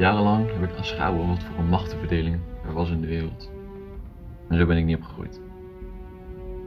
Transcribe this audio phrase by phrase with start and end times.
[0.00, 3.50] Jarenlang heb ik aanschouwen wat voor een machtenverdeling er was in de wereld.
[4.48, 5.40] En zo ben ik niet opgegroeid.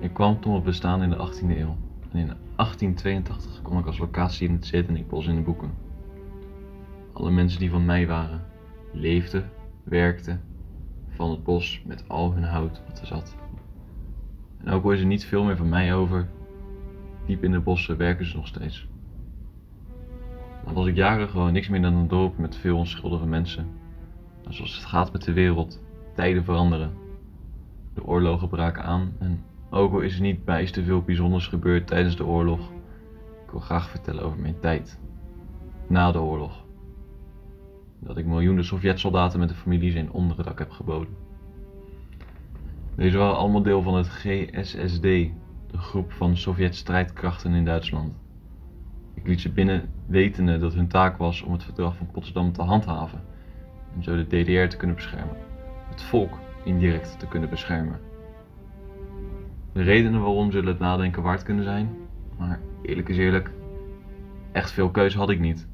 [0.00, 1.76] Ik kwam toen op bestaan in de 18e eeuw.
[2.10, 5.70] En in 1882 kwam ik als locatie in het Zetenikbos in de boeken.
[7.12, 8.44] Alle mensen die van mij waren,
[8.92, 9.50] leefden,
[9.82, 10.40] werkten
[11.08, 13.36] van het bos met al hun hout wat er zat.
[14.64, 16.28] En ook al is niet veel meer van mij over,
[17.26, 18.88] diep in de bossen werken ze nog steeds.
[20.68, 23.66] Dan was ik jaren gewoon niks meer dan een dorp met veel onschuldige mensen.
[24.44, 25.82] En zoals het gaat met de wereld,
[26.14, 26.92] tijden veranderen.
[27.94, 32.16] De oorlogen braken aan en ook al is er niet bijster veel bijzonders gebeurd tijdens
[32.16, 32.60] de oorlog,
[33.44, 35.00] ik wil graag vertellen over mijn tijd.
[35.86, 36.64] Na de oorlog.
[37.98, 41.16] Dat ik miljoenen Sovjet-soldaten met de familie zijn onderdak heb geboden.
[42.94, 48.12] Deze waren allemaal deel van het GSSD, de groep van Sovjet-strijdkrachten in Duitsland.
[49.18, 52.62] Ik liet ze binnen wetende dat hun taak was om het verdrag van Potsdam te
[52.62, 53.20] handhaven
[53.96, 55.36] en zo de DDR te kunnen beschermen,
[55.90, 58.00] het volk indirect te kunnen beschermen.
[59.72, 61.88] De redenen waarom zullen het nadenken waard kunnen zijn,
[62.36, 63.50] maar eerlijk is eerlijk,
[64.52, 65.68] echt veel keuze had ik niet.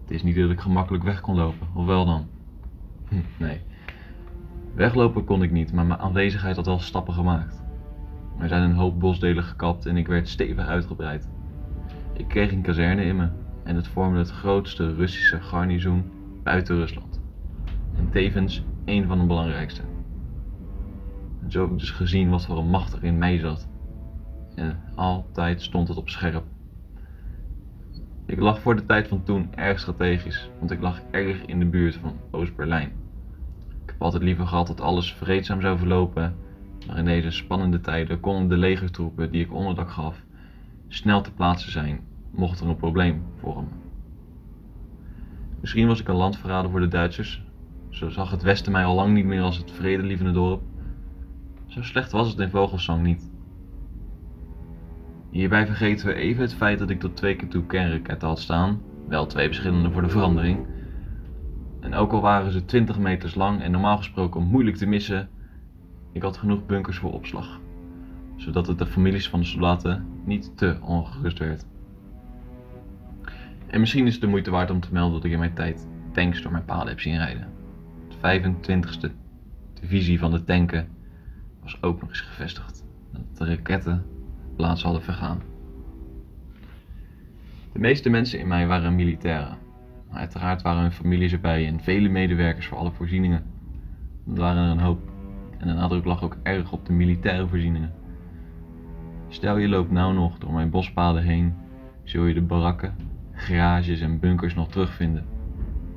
[0.00, 2.28] Het is niet dat ik gemakkelijk weg kon lopen, of wel dan?
[3.08, 3.60] Hm, nee.
[4.74, 7.62] Weglopen kon ik niet, maar mijn aanwezigheid had wel stappen gemaakt.
[8.38, 11.28] Er zijn een hoop bosdelen gekapt en ik werd stevig uitgebreid.
[12.18, 13.28] Ik kreeg een kazerne in me
[13.64, 16.04] en het vormde het grootste Russische garnizoen
[16.42, 17.20] buiten Rusland.
[17.96, 19.82] En tevens een van de belangrijkste.
[21.48, 23.68] Zo heb ik dus gezien wat voor een macht er in mij zat.
[24.54, 26.44] En altijd stond het op scherp.
[28.26, 31.66] Ik lag voor de tijd van toen erg strategisch, want ik lag erg in de
[31.66, 32.92] buurt van Oost-Berlijn.
[33.82, 36.36] Ik heb altijd liever gehad dat alles vreedzaam zou verlopen,
[36.86, 40.26] maar in deze spannende tijden konden de legertroepen die ik onderdak gaf
[40.88, 42.00] snel te plaatsen zijn,
[42.30, 43.72] mocht er een probleem vormen.
[45.60, 47.42] Misschien was ik een landverrader voor de Duitsers,
[47.88, 50.62] zo zag het Westen mij al lang niet meer als het vredelievende dorp.
[51.66, 53.30] Zo slecht was het in Vogelsang niet.
[55.30, 58.80] Hierbij vergeten we even het feit dat ik tot twee keer toe kernraketten had staan,
[59.08, 60.66] wel twee verschillende voor de verandering.
[61.80, 65.28] En ook al waren ze 20 meters lang en normaal gesproken moeilijk te missen,
[66.12, 67.60] ik had genoeg bunkers voor opslag,
[68.38, 71.66] zodat het de families van de soldaten niet te ongerust werd.
[73.66, 75.86] En misschien is het de moeite waard om te melden dat ik in mijn tijd
[76.12, 77.48] tanks door mijn paden heb zien rijden.
[78.08, 78.50] De
[79.10, 79.10] 25e
[79.80, 80.88] divisie van de tanken
[81.62, 82.84] was ook nog eens gevestigd.
[83.12, 84.04] Dat de raketten
[84.56, 85.42] plaats hadden vergaan.
[87.72, 89.58] De meeste mensen in mij waren militairen.
[90.08, 93.44] Maar uiteraard waren hun families erbij en vele medewerkers voor alle voorzieningen.
[94.26, 95.00] Er waren er een hoop.
[95.58, 97.92] En de nadruk lag ook erg op de militaire voorzieningen.
[99.28, 101.54] Stel je loopt nou nog door mijn bospaden heen,
[102.02, 102.94] zul je de barakken,
[103.32, 105.24] garages en bunkers nog terugvinden.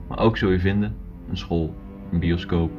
[0.08, 0.96] Maar ook zul je vinden
[1.30, 1.76] een school,
[2.12, 2.72] een bioscoop,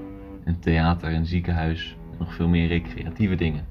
[0.44, 3.64] een theater, een ziekenhuis en nog veel meer recreatieve dingen.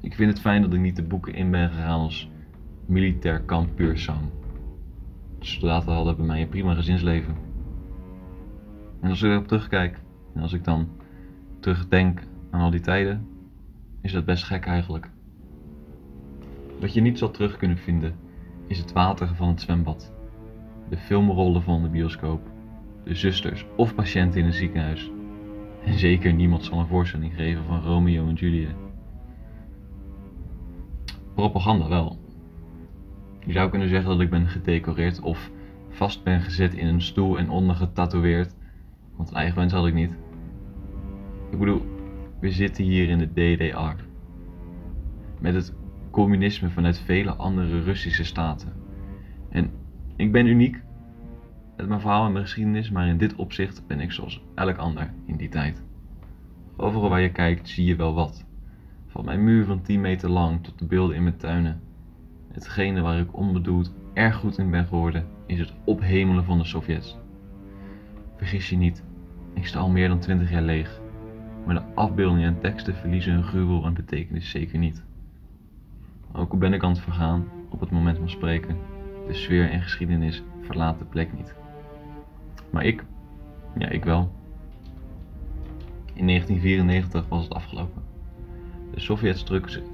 [0.00, 2.30] Ik vind het fijn dat ik niet de boeken in ben gegaan als
[2.86, 4.20] militair kamp puur sang.
[5.60, 7.36] Hadden bij mij een prima gezinsleven.
[9.00, 10.00] En als ik erop terugkijk
[10.34, 10.88] en als ik dan
[11.60, 13.26] terugdenk aan al die tijden,
[14.00, 15.10] is dat best gek eigenlijk.
[16.82, 18.14] Wat je niet zal terug kunnen vinden,
[18.66, 20.12] is het water van het zwembad,
[20.88, 22.40] de filmrollen van de bioscoop,
[23.04, 25.10] de zusters of patiënten in een ziekenhuis.
[25.84, 28.74] En zeker niemand zal een voorstelling geven van Romeo en Juliet.
[31.34, 32.18] Propaganda wel.
[33.46, 35.50] Je zou kunnen zeggen dat ik ben gedecoreerd of
[35.88, 38.56] vast ben gezet in een stoel en onder getatoeëerd,
[39.16, 40.16] want een eigen wens had ik niet.
[41.50, 41.82] Ik bedoel,
[42.40, 44.02] we zitten hier in de DDR.
[45.40, 45.80] Met het
[46.12, 48.72] communisme vanuit vele andere Russische staten.
[49.48, 49.70] En
[50.16, 50.82] ik ben uniek
[51.76, 55.12] met mijn verhaal en mijn geschiedenis, maar in dit opzicht ben ik zoals elk ander
[55.26, 55.82] in die tijd.
[56.76, 58.44] Overal waar je kijkt zie je wel wat.
[59.06, 61.80] Van mijn muur van 10 meter lang tot de beelden in mijn tuinen.
[62.52, 67.18] Hetgene waar ik onbedoeld erg goed in ben geworden, is het ophemelen van de Sovjets.
[68.36, 69.04] Vergis je niet,
[69.54, 71.00] ik sta al meer dan 20 jaar leeg,
[71.66, 75.04] maar de afbeeldingen en teksten verliezen hun gruwel en betekenis zeker niet.
[76.32, 78.76] Ook al ben ik aan het vergaan op het moment van spreken,
[79.26, 81.54] de sfeer en geschiedenis verlaat de plek niet.
[82.70, 83.04] Maar ik,
[83.78, 84.32] ja ik wel.
[86.14, 88.02] In 1994 was het afgelopen.
[88.94, 89.44] De Sovjets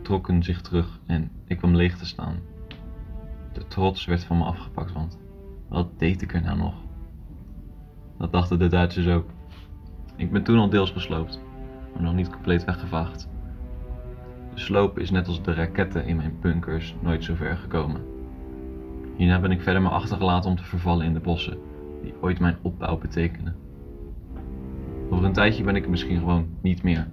[0.02, 2.36] trokken zich terug en ik kwam leeg te staan.
[3.52, 5.18] De trots werd van me afgepakt, want
[5.68, 6.74] wat deed ik er nou nog?
[8.18, 9.30] Dat dachten de Duitsers ook.
[10.16, 11.40] Ik ben toen al deels gesloopt,
[11.92, 13.28] maar nog niet compleet weggevaagd.
[14.58, 18.00] De sloop is net als de raketten in mijn bunkers nooit zo ver gekomen.
[19.16, 21.58] Hierna ben ik verder maar achtergelaten om te vervallen in de bossen,
[22.02, 23.56] die ooit mijn opbouw betekenden.
[25.10, 27.06] Over een tijdje ben ik er misschien gewoon niet meer.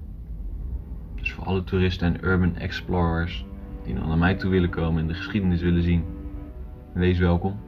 [1.16, 3.46] Dus voor alle toeristen en urban explorers
[3.84, 6.04] die nog naar mij toe willen komen en de geschiedenis willen zien,
[6.94, 7.60] wees welkom.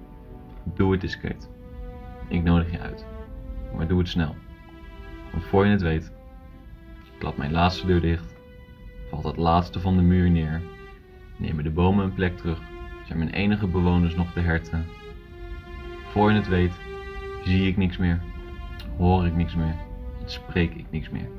[0.75, 1.47] Doe het Kate.
[2.27, 3.05] Ik nodig je uit.
[3.75, 4.35] Maar doe het snel.
[5.31, 6.11] Want voor je het weet,
[7.19, 8.36] klap mijn laatste deur dicht,
[9.09, 10.61] valt het laatste van de muur neer,
[11.37, 12.61] nemen de bomen een plek terug,
[13.05, 14.85] zijn mijn enige bewoners nog de herten.
[16.11, 16.73] Voor je het weet,
[17.43, 18.21] zie ik niks meer,
[18.97, 19.75] hoor ik niks meer
[20.31, 21.29] spreek ik niks meer.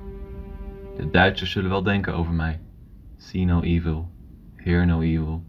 [0.96, 2.60] De Duitsers zullen wel denken over mij.
[3.16, 4.10] See no evil,
[4.54, 5.42] hear no evil,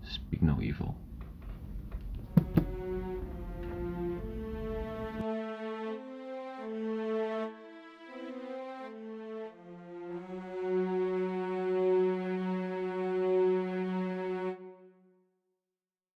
[0.00, 0.96] speak no evil.